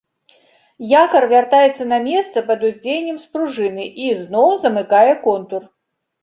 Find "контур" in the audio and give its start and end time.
5.29-5.71